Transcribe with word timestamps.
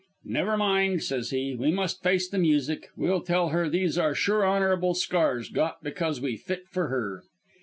'Never 0.25 0.57
mind,' 0.57 1.03
says 1.03 1.29
he, 1.29 1.55
'we 1.55 1.71
must 1.73 2.01
face 2.01 2.27
the 2.27 2.39
music. 2.39 2.89
We'll 2.97 3.21
tell 3.21 3.49
her 3.49 3.69
these 3.69 3.99
are 3.99 4.15
sure 4.15 4.43
honourable 4.43 4.95
scars, 4.95 5.49
got 5.49 5.83
because 5.83 6.19
we 6.19 6.37
fit 6.37 6.67
for 6.67 6.87
her.' 6.87 7.21